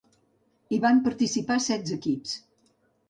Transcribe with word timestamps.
Hi 0.71 0.79
van 0.85 1.03
participar 1.07 1.59
setze 1.67 1.99
equips. 2.01 2.35